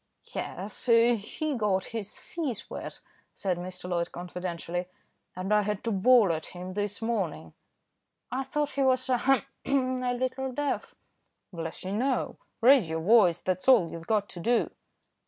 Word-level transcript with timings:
"Yes, 0.33 0.87
he 0.87 1.53
got 1.55 1.85
his 1.93 2.17
feet 2.17 2.65
wet," 2.71 3.01
said 3.35 3.59
Mr. 3.59 3.87
Loyd 3.87 4.11
confidentially, 4.11 4.87
"and 5.35 5.53
I 5.53 5.61
had 5.61 5.83
to 5.83 5.91
bawl 5.91 6.33
at 6.33 6.47
him 6.57 6.73
this 6.73 7.03
morning." 7.03 7.53
"I 8.31 8.43
thought 8.43 8.71
he 8.71 8.81
was, 8.81 9.07
ahem! 9.11 9.43
a 9.63 10.13
little 10.15 10.53
deaf." 10.53 10.95
"Bless 11.53 11.83
you 11.83 11.91
no, 11.91 12.39
raise 12.61 12.89
your 12.89 13.01
voice, 13.01 13.41
that's 13.41 13.67
all 13.67 13.91
you've 13.91 14.07
got 14.07 14.27
to 14.29 14.39
do." 14.39 14.71